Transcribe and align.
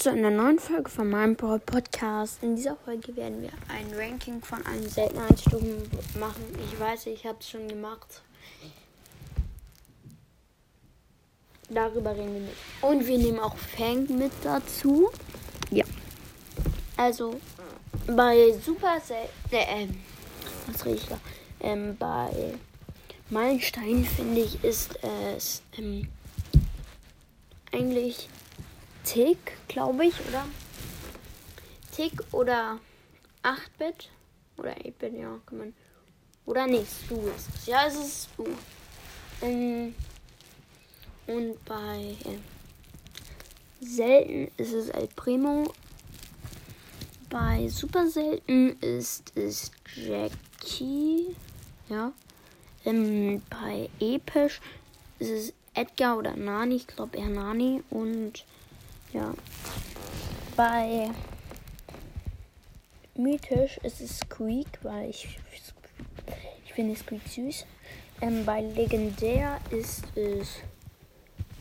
zu 0.00 0.10
einer 0.10 0.30
neuen 0.30 0.58
Folge 0.58 0.88
von 0.88 1.10
meinem 1.10 1.36
Brawl 1.36 1.58
Podcast. 1.58 2.42
In 2.42 2.56
dieser 2.56 2.74
Folge 2.74 3.14
werden 3.16 3.42
wir 3.42 3.50
ein 3.68 3.86
Ranking 3.94 4.40
von 4.40 4.64
allen 4.64 4.88
Seltenheitsstufen 4.88 5.82
machen. 6.18 6.42
Ich 6.64 6.80
weiß, 6.80 7.04
ich 7.04 7.26
habe 7.26 7.36
es 7.38 7.50
schon 7.50 7.68
gemacht. 7.68 8.22
Darüber 11.68 12.12
reden 12.12 12.32
wir 12.32 12.40
nicht. 12.40 12.56
Und 12.80 13.06
wir 13.06 13.18
nehmen 13.18 13.40
auch 13.40 13.54
Fang 13.54 14.06
mit 14.16 14.32
dazu. 14.42 15.10
Ja. 15.70 15.84
Also 16.96 17.38
bei 18.06 18.54
Super 18.64 19.02
Sel 19.04 19.28
äh, 19.50 19.82
ähm, 19.82 20.00
was 20.66 20.86
rede 20.86 20.96
ich 20.96 21.08
da? 21.08 21.20
Ähm, 21.60 21.98
bei 21.98 22.54
Meilenstein 23.28 24.06
finde 24.06 24.40
ich 24.40 24.64
ist 24.64 24.98
es 25.36 25.60
ähm, 25.76 26.08
eigentlich 27.70 28.30
Tick, 29.12 29.56
glaube 29.66 30.06
ich, 30.06 30.14
oder? 30.28 30.46
Tick 31.90 32.12
oder 32.32 32.78
8-Bit 33.42 34.08
oder 34.56 34.70
8-Bit, 34.70 35.14
ja, 35.14 35.36
kann 35.46 35.58
man. 35.58 35.74
Oder 36.46 36.68
nee, 36.68 36.84
Stu 36.84 37.16
ist 37.26 37.48
es. 37.56 37.66
Ja, 37.66 37.86
es 37.88 37.94
ist 37.96 38.28
Stu. 38.32 38.46
Ähm, 39.42 39.96
und 41.26 41.64
bei 41.64 42.16
äh, 42.24 43.84
selten 43.84 44.52
ist 44.56 44.74
es 44.74 44.90
El 44.90 45.08
Primo. 45.08 45.72
Bei 47.30 47.66
super 47.68 48.06
selten 48.06 48.78
ist 48.80 49.36
es 49.36 49.72
Jackie. 49.92 51.34
Ja. 51.88 52.12
Ähm, 52.84 53.42
bei 53.50 53.90
episch 53.98 54.60
ist 55.18 55.30
es 55.30 55.52
Edgar 55.74 56.16
oder 56.16 56.36
Nani. 56.36 56.76
Ich 56.76 56.86
glaube 56.86 57.18
eher 57.18 57.28
Nani. 57.28 57.82
Und 57.90 58.44
ja. 59.12 59.34
Bei 60.56 61.10
mythisch 63.14 63.78
ist 63.78 64.00
es 64.00 64.18
Squeak, 64.18 64.68
weil 64.82 65.10
ich, 65.10 65.38
ich 66.64 66.72
finde 66.72 66.96
Squeak 66.96 67.26
süß. 67.26 67.66
Ähm, 68.20 68.44
bei 68.44 68.60
legendär 68.60 69.60
ist 69.70 70.04
es 70.16 70.56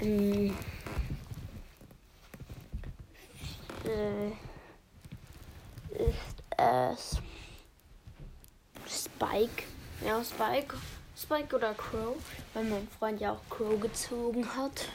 ähm, 0.00 0.56
äh, 3.84 4.28
ist 5.98 6.42
es 6.56 7.18
Spike. 9.04 9.64
Ja, 10.04 10.22
Spike. 10.24 10.76
Spike 11.16 11.54
oder 11.54 11.74
Crow, 11.74 12.16
weil 12.54 12.64
mein 12.64 12.88
Freund 12.98 13.20
ja 13.20 13.32
auch 13.32 13.50
Crow 13.50 13.78
gezogen 13.78 14.56
hat. 14.56 14.86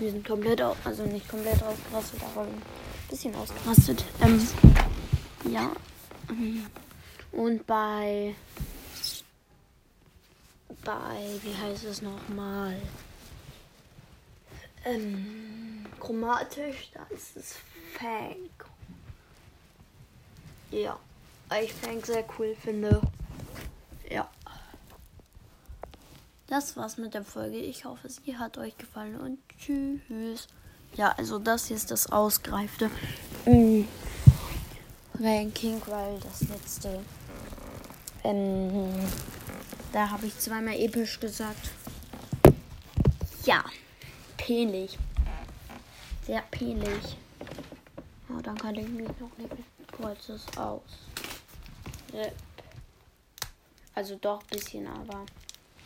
Wir 0.00 0.12
sind 0.12 0.26
komplett, 0.26 0.62
also 0.62 1.02
nicht 1.04 1.28
komplett 1.28 1.62
ausgerastet, 1.62 2.22
aber 2.22 2.46
ein 2.46 2.62
bisschen 3.10 3.34
ausgerastet. 3.34 4.02
Ähm, 4.22 4.48
ja. 5.52 5.72
Und 7.32 7.66
bei, 7.66 8.34
bei, 10.82 11.38
wie 11.42 11.54
heißt 11.54 11.84
es 11.84 12.00
nochmal? 12.00 12.80
Ähm, 14.86 15.84
chromatisch, 16.00 16.90
da 16.94 17.06
ist 17.14 17.36
es 17.36 17.56
Fang. 17.98 18.36
Ja, 20.70 20.98
ich 21.62 21.74
Fang 21.74 22.02
sehr 22.02 22.24
cool 22.38 22.56
finde. 22.58 23.02
Ja. 24.08 24.30
Das 26.50 26.76
war's 26.76 26.98
mit 26.98 27.14
der 27.14 27.22
Folge. 27.22 27.58
Ich 27.58 27.84
hoffe, 27.84 28.08
sie 28.08 28.36
hat 28.36 28.58
euch 28.58 28.76
gefallen 28.76 29.20
und 29.20 29.38
tschüss. 29.56 30.48
Ja, 30.96 31.14
also 31.16 31.38
das 31.38 31.68
hier 31.68 31.76
ist 31.76 31.92
das 31.92 32.10
ausgereifte 32.10 32.90
mm, 33.46 33.82
Ranking, 35.20 35.80
weil 35.86 36.18
das 36.18 36.48
letzte. 36.48 37.04
Ähm, 38.24 38.92
da 39.92 40.10
habe 40.10 40.26
ich 40.26 40.36
zweimal 40.40 40.74
episch 40.74 41.20
gesagt. 41.20 41.70
Ja, 43.44 43.64
peinlich. 44.36 44.98
Sehr 46.26 46.42
peinlich. 46.50 47.16
Ja, 48.28 48.42
dann 48.42 48.58
kann 48.58 48.74
ich 48.74 48.88
mich 48.88 49.08
noch 49.20 49.38
nicht 49.38 49.54
kurzes 49.92 50.44
aus. 50.56 50.82
Also 53.94 54.16
doch 54.16 54.40
ein 54.40 54.46
bisschen, 54.48 54.88
aber 54.88 55.24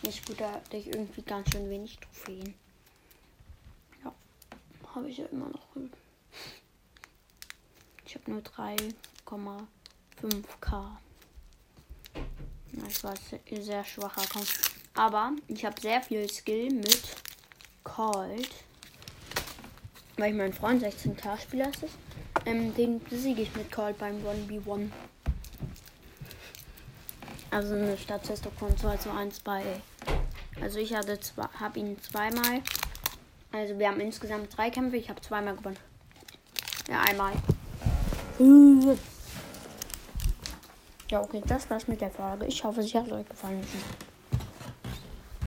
nicht 0.06 0.26
gut, 0.26 0.40
da 0.40 0.52
hatte 0.52 0.76
ich 0.76 0.88
irgendwie 0.88 1.22
ganz 1.22 1.50
schön 1.50 1.70
wenig 1.70 1.98
Trophäen. 1.98 2.54
Ja, 4.04 4.12
habe 4.94 5.08
ich 5.08 5.18
ja 5.18 5.26
immer 5.26 5.48
noch. 5.48 5.64
Ich 8.06 8.14
habe 8.14 8.30
nur 8.30 8.42
3,5k. 8.42 10.96
Das 12.72 13.04
war 13.04 13.12
ein 13.12 13.62
sehr 13.62 13.84
schwacher 13.84 14.26
Kampf. 14.26 14.74
Aber 14.94 15.32
ich 15.48 15.64
habe 15.64 15.80
sehr 15.80 16.02
viel 16.02 16.30
Skill 16.30 16.70
mit 16.70 17.02
Cold. 17.82 18.48
Weil 20.16 20.30
ich 20.30 20.36
mein 20.36 20.52
Freund 20.52 20.80
16k-Spieler 20.82 21.70
ist. 21.70 21.84
Ähm, 22.46 22.74
den 22.74 23.00
besiege 23.00 23.42
ich 23.42 23.54
mit 23.56 23.72
Cold 23.72 23.98
beim 23.98 24.24
1v1. 24.24 24.90
Also 27.54 27.74
eine 27.74 27.96
Stadttestung 27.96 28.50
von 28.58 28.76
2 28.76 28.96
zu 28.96 29.12
1 29.12 29.38
bei. 29.38 29.62
Also 30.60 30.80
ich 30.80 30.92
hatte 30.92 31.20
zwei, 31.20 31.44
habe 31.60 31.78
ihn 31.78 31.96
zweimal. 32.02 32.62
Also 33.52 33.78
wir 33.78 33.86
haben 33.86 34.00
insgesamt 34.00 34.56
drei 34.56 34.70
Kämpfe. 34.70 34.96
Ich 34.96 35.08
habe 35.08 35.20
zweimal 35.20 35.54
gewonnen. 35.54 35.76
Ja, 36.88 37.02
einmal. 37.02 37.32
Ja, 41.08 41.20
okay, 41.20 41.42
das 41.46 41.70
war's 41.70 41.86
mit 41.86 42.00
der 42.00 42.10
Frage. 42.10 42.44
Ich 42.46 42.64
hoffe, 42.64 42.82
sie 42.82 42.98
hat 42.98 43.12
euch 43.12 43.28
gefallen. 43.28 43.64